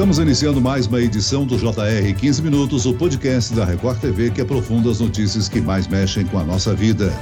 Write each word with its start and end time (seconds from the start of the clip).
Estamos 0.00 0.18
iniciando 0.18 0.62
mais 0.62 0.86
uma 0.86 0.98
edição 0.98 1.44
do 1.44 1.58
JR 1.58 2.14
15 2.18 2.40
Minutos, 2.40 2.86
o 2.86 2.94
podcast 2.94 3.52
da 3.52 3.66
Record 3.66 4.00
TV 4.00 4.30
que 4.30 4.40
aprofunda 4.40 4.90
as 4.90 4.98
notícias 4.98 5.46
que 5.46 5.60
mais 5.60 5.86
mexem 5.86 6.24
com 6.24 6.38
a 6.38 6.42
nossa 6.42 6.74
vida. 6.74 7.12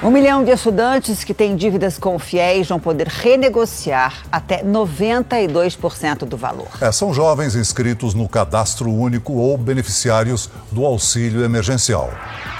Um 0.00 0.08
milhão 0.08 0.44
de 0.44 0.52
estudantes 0.52 1.24
que 1.24 1.34
têm 1.34 1.56
dívidas 1.56 1.98
com 1.98 2.16
fiéis 2.16 2.68
vão 2.68 2.78
poder 2.78 3.08
renegociar 3.08 4.22
até 4.30 4.62
92% 4.62 6.18
do 6.18 6.36
valor. 6.36 6.68
É, 6.80 6.92
são 6.92 7.12
jovens 7.12 7.56
inscritos 7.56 8.14
no 8.14 8.28
cadastro 8.28 8.88
único 8.88 9.32
ou 9.32 9.58
beneficiários 9.58 10.48
do 10.70 10.86
auxílio 10.86 11.42
emergencial. 11.42 12.12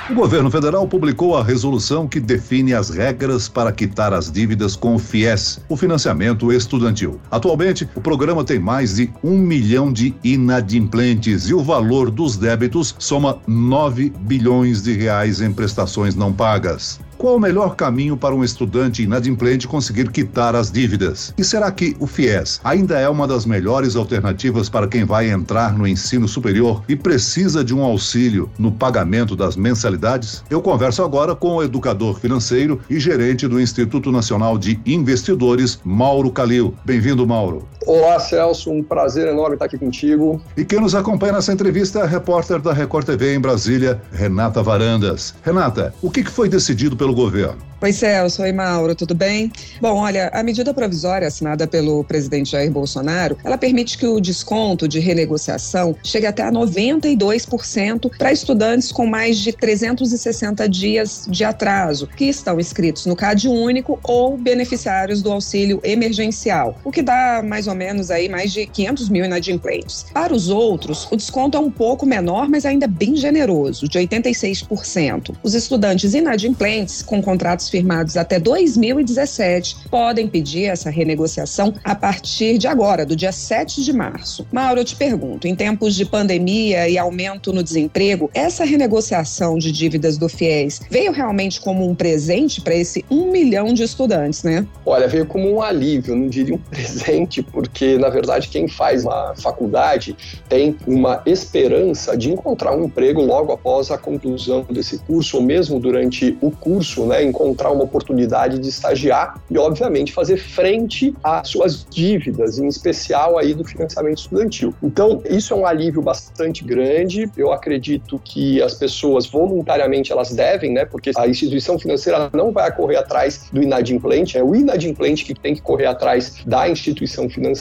O 0.08 0.14
governo 0.14 0.48
federal 0.48 0.86
publicou 0.86 1.36
a 1.36 1.42
resolução 1.42 2.06
que 2.06 2.20
define 2.20 2.72
as 2.72 2.90
regras 2.90 3.48
para 3.48 3.72
quitar 3.72 4.12
as 4.12 4.30
dívidas 4.30 4.76
com 4.76 4.94
o 4.94 5.00
FIES, 5.00 5.58
o 5.68 5.76
financiamento 5.76 6.52
estudantil. 6.52 7.20
Atualmente, 7.28 7.88
o 7.92 8.00
programa 8.00 8.44
tem 8.44 8.60
mais 8.60 8.94
de 8.94 9.10
um 9.22 9.36
milhão 9.36 9.92
de 9.92 10.14
inadimplentes 10.22 11.48
e 11.48 11.54
o 11.54 11.60
valor 11.60 12.08
dos 12.08 12.36
débitos 12.36 12.94
soma 13.00 13.38
9 13.48 14.12
bilhões 14.20 14.80
de 14.80 14.92
reais 14.92 15.40
em 15.40 15.52
prestações 15.52 16.14
não 16.14 16.32
pagas. 16.32 17.00
Qual 17.18 17.36
o 17.36 17.40
melhor 17.40 17.76
caminho 17.76 18.14
para 18.14 18.34
um 18.34 18.44
estudante 18.44 19.02
inadimplente 19.02 19.66
conseguir 19.66 20.10
quitar 20.10 20.54
as 20.54 20.70
dívidas? 20.70 21.32
E 21.38 21.42
será 21.42 21.70
que 21.70 21.96
o 21.98 22.06
FIES 22.06 22.60
ainda 22.62 22.98
é 22.98 23.08
uma 23.08 23.26
das 23.26 23.46
melhores 23.46 23.96
alternativas 23.96 24.68
para 24.68 24.86
quem 24.86 25.02
vai 25.04 25.30
entrar 25.30 25.76
no 25.76 25.86
ensino 25.86 26.28
superior 26.28 26.82
e 26.86 26.94
precisa 26.94 27.64
de 27.64 27.74
um 27.74 27.82
auxílio 27.82 28.50
no 28.58 28.70
pagamento 28.70 29.34
das 29.34 29.56
mensalidades? 29.56 30.44
Eu 30.50 30.60
converso 30.60 31.02
agora 31.02 31.34
com 31.34 31.56
o 31.56 31.62
educador 31.62 32.20
financeiro 32.20 32.80
e 32.90 33.00
gerente 33.00 33.48
do 33.48 33.58
Instituto 33.58 34.12
Nacional 34.12 34.58
de 34.58 34.78
Investidores, 34.84 35.80
Mauro 35.82 36.30
Calil. 36.30 36.74
Bem-vindo, 36.84 37.26
Mauro. 37.26 37.66
Olá, 37.86 38.18
Celso. 38.18 38.72
Um 38.72 38.82
prazer 38.82 39.28
enorme 39.28 39.54
estar 39.54 39.66
aqui 39.66 39.78
contigo. 39.78 40.42
E 40.56 40.64
quem 40.64 40.80
nos 40.80 40.92
acompanha 40.92 41.34
nessa 41.34 41.52
entrevista 41.52 42.00
é 42.00 42.02
a 42.02 42.06
repórter 42.06 42.60
da 42.60 42.72
Record 42.72 43.06
TV 43.06 43.32
em 43.32 43.40
Brasília, 43.40 44.02
Renata 44.10 44.60
Varandas. 44.60 45.32
Renata, 45.40 45.94
o 46.02 46.10
que 46.10 46.24
foi 46.24 46.48
decidido 46.48 46.96
pelo 46.96 47.14
governo? 47.14 47.58
Oi, 47.80 47.92
Celso. 47.92 48.42
Oi, 48.42 48.52
Mauro. 48.52 48.94
Tudo 48.94 49.14
bem? 49.14 49.52
Bom, 49.80 49.98
olha, 49.98 50.30
a 50.32 50.42
medida 50.42 50.72
provisória 50.74 51.28
assinada 51.28 51.66
pelo 51.66 52.02
presidente 52.02 52.52
Jair 52.52 52.72
Bolsonaro, 52.72 53.36
ela 53.44 53.58
permite 53.58 53.98
que 53.98 54.06
o 54.06 54.18
desconto 54.18 54.88
de 54.88 54.98
renegociação 54.98 55.94
chegue 56.02 56.26
até 56.26 56.42
a 56.42 56.50
92% 56.50 58.10
para 58.16 58.32
estudantes 58.32 58.90
com 58.90 59.06
mais 59.06 59.38
de 59.38 59.52
360 59.52 60.68
dias 60.68 61.26
de 61.28 61.44
atraso, 61.44 62.08
que 62.08 62.24
estão 62.24 62.58
inscritos 62.58 63.04
no 63.04 63.14
CAD 63.14 63.46
único 63.46 64.00
ou 64.02 64.38
beneficiários 64.38 65.20
do 65.20 65.30
auxílio 65.30 65.78
emergencial, 65.84 66.80
o 66.82 66.90
que 66.90 67.02
dá 67.02 67.42
mais 67.46 67.68
ou 67.68 67.75
menos 67.76 68.10
aí 68.10 68.28
mais 68.28 68.52
de 68.52 68.66
500 68.66 69.08
mil 69.08 69.24
inadimplentes. 69.24 70.06
Para 70.12 70.34
os 70.34 70.48
outros, 70.48 71.06
o 71.10 71.16
desconto 71.16 71.56
é 71.56 71.60
um 71.60 71.70
pouco 71.70 72.06
menor, 72.06 72.48
mas 72.48 72.64
ainda 72.64 72.86
bem 72.86 73.16
generoso, 73.16 73.88
de 73.88 73.98
86%. 73.98 75.34
Os 75.42 75.54
estudantes 75.54 76.14
inadimplentes 76.14 77.02
com 77.02 77.22
contratos 77.22 77.68
firmados 77.68 78.16
até 78.16 78.38
2017 78.38 79.88
podem 79.90 80.26
pedir 80.26 80.64
essa 80.64 80.90
renegociação 80.90 81.74
a 81.84 81.94
partir 81.94 82.58
de 82.58 82.66
agora, 82.66 83.04
do 83.04 83.14
dia 83.14 83.32
7 83.32 83.82
de 83.82 83.92
março. 83.92 84.46
Mauro, 84.50 84.80
eu 84.80 84.84
te 84.84 84.96
pergunto, 84.96 85.46
em 85.46 85.54
tempos 85.54 85.94
de 85.94 86.04
pandemia 86.04 86.88
e 86.88 86.98
aumento 86.98 87.52
no 87.52 87.62
desemprego, 87.62 88.30
essa 88.34 88.64
renegociação 88.64 89.58
de 89.58 89.70
dívidas 89.70 90.16
do 90.16 90.28
FIES 90.28 90.80
veio 90.90 91.12
realmente 91.12 91.60
como 91.60 91.88
um 91.88 91.94
presente 91.94 92.60
para 92.60 92.74
esse 92.74 93.04
um 93.10 93.30
milhão 93.30 93.72
de 93.72 93.82
estudantes, 93.82 94.42
né? 94.42 94.66
Olha, 94.84 95.08
veio 95.08 95.26
como 95.26 95.52
um 95.52 95.62
alívio, 95.62 96.14
não 96.16 96.28
diria 96.28 96.54
um 96.54 96.58
presente, 96.70 97.42
porque 97.66 97.98
na 97.98 98.08
verdade 98.08 98.48
quem 98.48 98.68
faz 98.68 99.04
uma 99.04 99.34
faculdade 99.36 100.16
tem 100.48 100.76
uma 100.86 101.22
esperança 101.26 102.16
de 102.16 102.30
encontrar 102.30 102.74
um 102.74 102.84
emprego 102.84 103.20
logo 103.20 103.52
após 103.52 103.90
a 103.90 103.98
conclusão 103.98 104.64
desse 104.70 104.98
curso, 105.00 105.38
ou 105.38 105.42
mesmo 105.42 105.80
durante 105.80 106.36
o 106.40 106.50
curso, 106.50 107.06
né, 107.06 107.22
encontrar 107.22 107.70
uma 107.70 107.84
oportunidade 107.84 108.58
de 108.58 108.68
estagiar 108.68 109.40
e, 109.50 109.58
obviamente, 109.58 110.12
fazer 110.12 110.36
frente 110.36 111.14
às 111.22 111.48
suas 111.48 111.84
dívidas, 111.84 112.58
em 112.58 112.66
especial 112.66 113.38
aí 113.38 113.52
do 113.52 113.64
financiamento 113.64 114.18
estudantil. 114.18 114.74
Então, 114.82 115.22
isso 115.28 115.52
é 115.52 115.56
um 115.56 115.66
alívio 115.66 116.00
bastante 116.00 116.64
grande. 116.64 117.28
Eu 117.36 117.52
acredito 117.52 118.20
que 118.24 118.62
as 118.62 118.74
pessoas 118.74 119.26
voluntariamente 119.26 120.12
elas 120.12 120.32
devem, 120.32 120.72
né, 120.72 120.84
porque 120.84 121.10
a 121.16 121.26
instituição 121.26 121.78
financeira 121.78 122.30
não 122.32 122.52
vai 122.52 122.70
correr 122.74 122.96
atrás 122.96 123.48
do 123.52 123.62
inadimplente, 123.62 124.38
é 124.38 124.44
o 124.44 124.54
inadimplente 124.54 125.24
que 125.24 125.34
tem 125.34 125.54
que 125.54 125.60
correr 125.60 125.86
atrás 125.86 126.36
da 126.46 126.68
instituição 126.68 127.28
financeira 127.28 127.55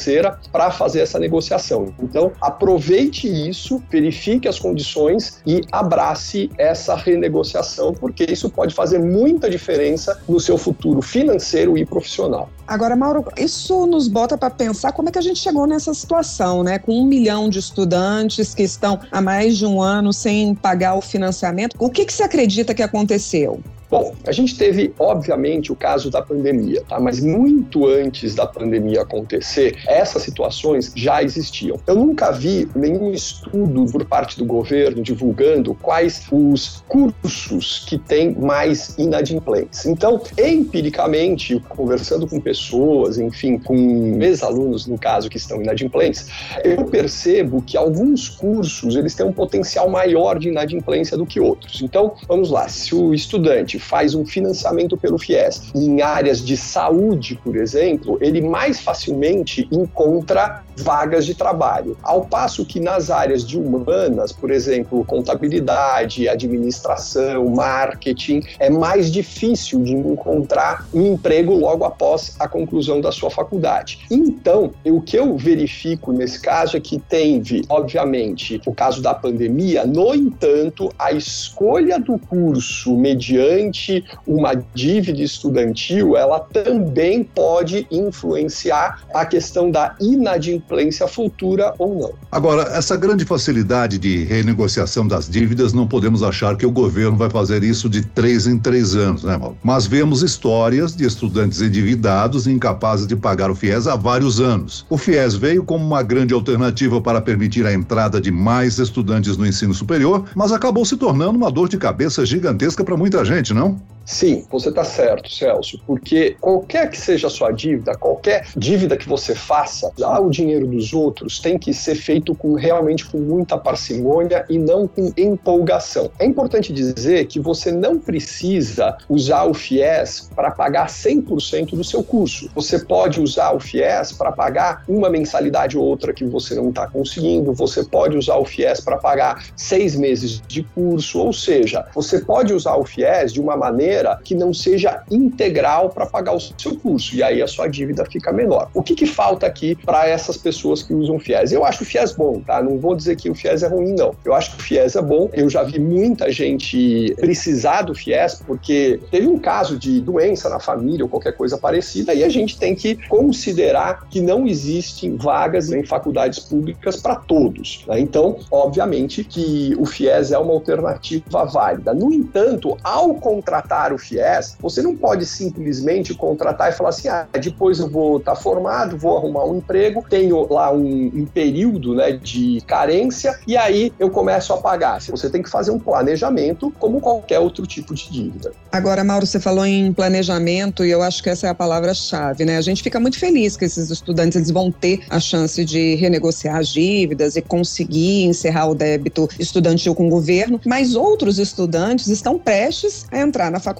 para 0.51 0.71
fazer 0.71 1.01
essa 1.01 1.19
negociação. 1.19 1.93
Então, 2.01 2.31
aproveite 2.41 3.27
isso, 3.27 3.81
verifique 3.89 4.47
as 4.47 4.59
condições 4.59 5.41
e 5.45 5.61
abrace 5.71 6.49
essa 6.57 6.95
renegociação, 6.95 7.93
porque 7.93 8.25
isso 8.29 8.49
pode 8.49 8.73
fazer 8.73 8.99
muita 8.99 9.49
diferença 9.49 9.65
diferença 9.65 10.19
no 10.27 10.39
seu 10.39 10.57
futuro 10.57 11.01
financeiro 11.01 11.77
e 11.77 11.85
profissional. 11.85 12.49
Agora, 12.67 12.95
Mauro, 12.95 13.25
isso 13.37 13.85
nos 13.85 14.07
bota 14.07 14.37
para 14.37 14.49
pensar 14.49 14.91
como 14.91 15.09
é 15.09 15.11
que 15.11 15.19
a 15.19 15.21
gente 15.21 15.39
chegou 15.39 15.67
nessa 15.67 15.93
situação, 15.93 16.63
né? 16.63 16.79
Com 16.79 16.93
um 16.93 17.05
milhão 17.05 17.49
de 17.49 17.59
estudantes 17.59 18.53
que 18.53 18.63
estão 18.63 18.99
há 19.11 19.21
mais 19.21 19.57
de 19.57 19.65
um 19.65 19.81
ano 19.81 20.11
sem 20.11 20.55
pagar 20.55 20.95
o 20.95 21.01
financiamento. 21.01 21.75
O 21.79 21.89
que, 21.89 22.05
que 22.05 22.13
você 22.13 22.23
acredita 22.23 22.73
que 22.73 22.81
aconteceu? 22.81 23.59
Bom, 23.89 24.15
a 24.25 24.31
gente 24.31 24.57
teve, 24.57 24.93
obviamente, 24.97 25.71
o 25.71 25.75
caso 25.75 26.09
da 26.09 26.21
pandemia, 26.21 26.83
tá? 26.87 26.99
Mas 26.99 27.19
muito 27.19 27.87
antes 27.87 28.33
da 28.33 28.45
pandemia 28.45 29.01
acontecer, 29.01 29.77
essas 29.87 30.23
situações 30.23 30.91
já 30.95 31.21
existiam. 31.21 31.79
Eu 31.85 31.95
nunca 31.95 32.31
vi 32.31 32.67
nenhum 32.75 33.11
estudo 33.11 33.85
por 33.91 34.05
parte 34.05 34.37
do 34.37 34.45
governo 34.45 35.03
divulgando 35.03 35.75
quais 35.75 36.23
os 36.31 36.83
cursos 36.87 37.85
que 37.87 37.97
têm 37.97 38.33
mais 38.35 38.95
inadimplentes. 38.97 39.85
Então, 39.85 40.21
empiricamente, 40.37 41.59
conversando 41.69 42.27
com 42.27 42.39
pessoas, 42.39 43.19
enfim, 43.19 43.57
com 43.57 43.75
ex-alunos, 44.21 44.87
no 44.87 44.97
caso, 44.97 45.29
que 45.29 45.37
estão 45.37 45.61
inadimplentes, 45.61 46.27
eu 46.63 46.85
percebo 46.85 47.61
que 47.61 47.77
alguns 47.77 48.29
cursos, 48.29 48.95
eles 48.95 49.13
têm 49.13 49.25
um 49.25 49.31
potencial 49.31 49.89
maior 49.89 50.39
de 50.39 50.49
inadimplência 50.49 51.17
do 51.17 51.25
que 51.25 51.39
outros. 51.39 51.81
Então, 51.81 52.15
vamos 52.27 52.49
lá, 52.49 52.67
se 52.67 52.95
o 52.95 53.13
estudante 53.13 53.74
faz 53.79 54.15
um 54.15 54.25
financiamento 54.25 54.97
pelo 54.97 55.17
FIES 55.17 55.71
em 55.75 56.01
áreas 56.01 56.43
de 56.43 56.57
saúde, 56.57 57.39
por 57.43 57.55
exemplo, 57.55 58.17
ele 58.21 58.41
mais 58.41 58.79
facilmente 58.79 59.67
encontra 59.71 60.64
vagas 60.77 61.25
de 61.25 61.33
trabalho. 61.33 61.97
Ao 62.03 62.25
passo 62.25 62.65
que 62.65 62.79
nas 62.79 63.09
áreas 63.09 63.45
de 63.45 63.57
humanas, 63.57 64.31
por 64.31 64.51
exemplo, 64.51 65.03
contabilidade, 65.05 66.27
administração, 66.27 67.45
marketing, 67.47 68.41
é 68.59 68.69
mais 68.69 69.11
difícil 69.11 69.81
de 69.83 69.93
encontrar 69.93 70.87
um 70.93 71.13
emprego 71.13 71.53
logo 71.53 71.85
após 71.85 72.35
a 72.39 72.47
conclusão 72.47 72.99
da 72.99 73.11
sua 73.11 73.29
faculdade. 73.29 73.99
Então, 74.09 74.71
o 74.85 75.01
que 75.01 75.17
eu 75.17 75.37
verifico 75.37 76.11
nesse 76.11 76.41
caso 76.41 76.77
é 76.77 76.79
que 76.79 76.99
teve, 76.99 77.63
obviamente, 77.69 78.61
o 78.65 78.73
caso 78.73 79.01
da 79.01 79.13
pandemia, 79.13 79.85
no 79.85 80.13
entanto, 80.13 80.91
a 80.97 81.11
escolha 81.11 81.99
do 81.99 82.17
curso 82.17 82.95
mediante 82.95 84.03
uma 84.27 84.53
dívida 84.73 85.21
estudantil, 85.21 86.17
ela 86.17 86.39
também 86.39 87.23
pode 87.23 87.87
influenciar 87.89 89.03
a 89.13 89.25
questão 89.25 89.71
da 89.71 89.95
inadimplência 89.99 90.64
futura 91.07 91.73
ou 91.77 91.99
não. 91.99 92.13
Agora, 92.31 92.63
essa 92.75 92.95
grande 92.95 93.25
facilidade 93.25 93.97
de 93.97 94.23
renegociação 94.23 95.07
das 95.07 95.29
dívidas, 95.29 95.73
não 95.73 95.87
podemos 95.87 96.23
achar 96.23 96.57
que 96.57 96.65
o 96.65 96.71
governo 96.71 97.17
vai 97.17 97.29
fazer 97.29 97.63
isso 97.63 97.89
de 97.89 98.01
três 98.01 98.47
em 98.47 98.57
três 98.57 98.95
anos, 98.95 99.23
né, 99.23 99.37
Mauro? 99.37 99.57
Mas 99.63 99.85
vemos 99.85 100.23
histórias 100.23 100.95
de 100.95 101.05
estudantes 101.05 101.61
endividados 101.61 102.47
e 102.47 102.51
incapazes 102.51 103.07
de 103.07 103.15
pagar 103.15 103.51
o 103.51 103.55
FIES 103.55 103.87
há 103.87 103.95
vários 103.95 104.39
anos. 104.39 104.85
O 104.89 104.97
FIES 104.97 105.35
veio 105.35 105.63
como 105.63 105.85
uma 105.85 106.03
grande 106.03 106.33
alternativa 106.33 106.99
para 106.99 107.21
permitir 107.21 107.65
a 107.65 107.73
entrada 107.73 108.19
de 108.19 108.31
mais 108.31 108.79
estudantes 108.79 109.37
no 109.37 109.45
ensino 109.45 109.73
superior, 109.73 110.25
mas 110.35 110.51
acabou 110.51 110.85
se 110.85 110.97
tornando 110.97 111.37
uma 111.37 111.51
dor 111.51 111.69
de 111.69 111.77
cabeça 111.77 112.25
gigantesca 112.25 112.83
para 112.83 112.97
muita 112.97 113.23
gente, 113.23 113.53
não? 113.53 113.79
Sim, 114.05 114.45
você 114.51 114.69
está 114.69 114.83
certo, 114.83 115.31
Celso, 115.31 115.81
porque 115.85 116.37
qualquer 116.39 116.91
que 116.91 116.97
seja 116.97 117.25
a 117.25 117.29
sua 117.29 117.51
dívida, 117.51 117.95
qualquer 117.95 118.45
dívida 118.55 118.95
que 118.95 119.09
você 119.09 119.33
faça, 119.33 119.91
dar 119.97 120.19
o 120.19 120.29
dinheiro 120.29 120.67
dos 120.67 120.93
outros 120.93 121.39
tem 121.39 121.57
que 121.57 121.73
ser 121.73 121.95
feito 121.95 122.35
com 122.35 122.53
realmente 122.53 123.03
com 123.05 123.17
muita 123.17 123.57
parcimônia 123.57 124.45
e 124.47 124.59
não 124.59 124.87
com 124.87 125.11
empolgação. 125.17 126.11
É 126.19 126.25
importante 126.25 126.71
dizer 126.71 127.25
que 127.25 127.39
você 127.39 127.71
não 127.71 127.97
precisa 127.97 128.95
usar 129.09 129.45
o 129.45 129.55
FIES 129.55 130.29
para 130.35 130.51
pagar 130.51 130.87
100% 130.87 131.71
do 131.71 131.83
seu 131.83 132.03
curso. 132.03 132.49
Você 132.53 132.85
pode 132.85 133.19
usar 133.19 133.53
o 133.53 133.59
FIES 133.59 134.11
para 134.11 134.31
pagar 134.31 134.83
uma 134.87 135.09
mensalidade 135.09 135.77
ou 135.77 135.83
outra 135.83 136.13
que 136.13 136.25
você 136.25 136.53
não 136.53 136.69
está 136.69 136.87
conseguindo, 136.87 137.53
você 137.53 137.83
pode 137.83 138.15
usar 138.15 138.37
o 138.37 138.45
FIES 138.45 138.81
para 138.81 138.97
pagar 138.97 139.45
seis 139.55 139.95
meses 139.95 140.41
de 140.47 140.61
curso, 140.61 141.19
ou 141.19 141.33
seja, 141.33 141.85
você 141.95 142.19
pode 142.19 142.53
usar 142.53 142.75
o 142.75 142.85
FIES 142.85 143.33
de 143.33 143.41
uma 143.41 143.57
maneira 143.57 143.94
maneira 143.95 144.19
que 144.23 144.35
não 144.35 144.53
seja 144.53 145.03
integral 145.09 145.89
para 145.89 146.05
pagar 146.05 146.33
o 146.33 146.39
seu 146.39 146.75
curso, 146.77 147.15
e 147.15 147.23
aí 147.23 147.41
a 147.41 147.47
sua 147.47 147.67
dívida 147.67 148.05
fica 148.05 148.31
menor. 148.31 148.69
O 148.73 148.83
que, 148.83 148.95
que 148.95 149.05
falta 149.05 149.45
aqui 149.45 149.75
para 149.75 150.07
essas 150.07 150.37
pessoas 150.37 150.83
que 150.83 150.93
usam 150.93 151.19
FIES? 151.19 151.51
Eu 151.51 151.63
acho 151.63 151.83
o 151.83 151.85
FIES 151.85 152.13
bom, 152.13 152.41
tá? 152.41 152.61
Não 152.61 152.77
vou 152.77 152.95
dizer 152.95 153.15
que 153.15 153.29
o 153.29 153.35
FIES 153.35 153.63
é 153.63 153.67
ruim, 153.67 153.93
não. 153.93 154.13
Eu 154.25 154.33
acho 154.33 154.51
que 154.51 154.61
o 154.61 154.63
FIES 154.63 154.95
é 154.95 155.01
bom. 155.01 155.29
Eu 155.33 155.49
já 155.49 155.63
vi 155.63 155.79
muita 155.79 156.31
gente 156.31 157.15
precisar 157.19 157.83
do 157.83 157.93
FIES 157.93 158.41
porque 158.45 158.99
teve 159.11 159.27
um 159.27 159.39
caso 159.39 159.77
de 159.77 160.01
doença 160.01 160.49
na 160.49 160.59
família 160.59 161.05
ou 161.05 161.09
qualquer 161.09 161.33
coisa 161.33 161.57
parecida, 161.57 162.13
e 162.13 162.23
a 162.23 162.29
gente 162.29 162.57
tem 162.57 162.75
que 162.75 162.95
considerar 163.07 164.07
que 164.09 164.19
não 164.19 164.47
existem 164.47 165.15
vagas 165.15 165.71
em 165.71 165.83
faculdades 165.83 166.39
públicas 166.39 166.97
para 166.97 167.15
todos. 167.15 167.83
Né? 167.87 167.99
Então, 167.99 168.37
obviamente 168.51 169.23
que 169.23 169.75
o 169.77 169.85
FIES 169.85 170.31
é 170.31 170.37
uma 170.37 170.53
alternativa 170.53 171.45
válida. 171.45 171.93
No 171.93 172.11
entanto, 172.11 172.77
ao 172.83 173.15
contratar 173.15 173.84
o 173.93 173.97
FIES, 173.97 174.57
você 174.59 174.81
não 174.81 174.95
pode 174.95 175.25
simplesmente 175.25 176.13
contratar 176.13 176.71
e 176.71 176.75
falar 176.75 176.89
assim: 176.89 177.07
ah, 177.07 177.27
depois 177.39 177.79
eu 177.79 177.89
vou 177.89 178.17
estar 178.17 178.35
tá 178.35 178.41
formado, 178.41 178.97
vou 178.97 179.17
arrumar 179.17 179.45
um 179.45 179.57
emprego, 179.57 180.03
tenho 180.09 180.51
lá 180.51 180.71
um, 180.71 181.11
um 181.13 181.25
período 181.25 181.95
né, 181.95 182.11
de 182.11 182.61
carência 182.67 183.39
e 183.47 183.55
aí 183.55 183.93
eu 183.99 184.09
começo 184.09 184.53
a 184.53 184.57
pagar. 184.57 185.01
Você 185.01 185.29
tem 185.29 185.41
que 185.41 185.49
fazer 185.49 185.71
um 185.71 185.79
planejamento 185.79 186.73
como 186.79 186.99
qualquer 186.99 187.39
outro 187.39 187.65
tipo 187.65 187.93
de 187.93 188.11
dívida. 188.11 188.51
Agora, 188.71 189.03
Mauro, 189.03 189.25
você 189.25 189.39
falou 189.39 189.65
em 189.65 189.93
planejamento 189.93 190.83
e 190.83 190.91
eu 190.91 191.01
acho 191.01 191.23
que 191.23 191.29
essa 191.29 191.47
é 191.47 191.49
a 191.49 191.55
palavra-chave, 191.55 192.45
né? 192.45 192.57
A 192.57 192.61
gente 192.61 192.83
fica 192.83 192.99
muito 192.99 193.17
feliz 193.17 193.55
que 193.55 193.65
esses 193.65 193.89
estudantes 193.89 194.35
eles 194.35 194.51
vão 194.51 194.71
ter 194.71 195.03
a 195.09 195.19
chance 195.19 195.63
de 195.63 195.95
renegociar 195.95 196.57
as 196.57 196.69
dívidas 196.69 197.35
e 197.35 197.41
conseguir 197.41 198.25
encerrar 198.25 198.67
o 198.67 198.75
débito 198.75 199.29
estudantil 199.39 199.95
com 199.95 200.07
o 200.07 200.09
governo, 200.09 200.59
mas 200.65 200.95
outros 200.95 201.39
estudantes 201.39 202.07
estão 202.07 202.37
prestes 202.37 203.05
a 203.11 203.19
entrar 203.19 203.49
na 203.51 203.59
faculdade 203.59 203.74